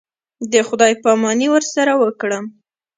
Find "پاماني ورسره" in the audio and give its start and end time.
1.03-1.93